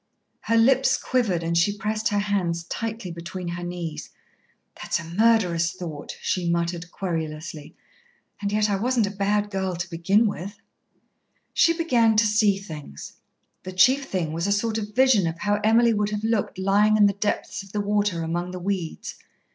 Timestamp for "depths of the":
17.13-17.79